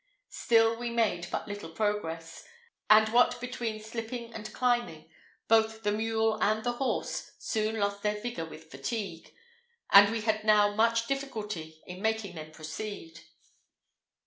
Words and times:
Still 0.29 0.77
we 0.77 0.89
made 0.89 1.27
but 1.29 1.47
little 1.47 1.69
progress, 1.69 2.43
and, 2.89 3.07
what 3.09 3.39
between 3.39 3.79
slipping 3.79 4.33
and 4.33 4.51
climbing, 4.51 5.07
both 5.47 5.83
the 5.83 5.91
mule 5.91 6.39
and 6.41 6.63
the 6.63 6.71
horse 6.71 7.33
soon 7.37 7.77
lost 7.79 8.01
their 8.01 8.19
vigour 8.19 8.45
with 8.45 8.71
fatigue, 8.71 9.31
and 9.91 10.11
we 10.11 10.21
had 10.21 10.43
now 10.43 10.73
much 10.73 11.05
difficulty 11.05 11.83
in 11.85 12.01
making 12.01 12.33
them 12.33 12.49
proceed. 12.49 13.19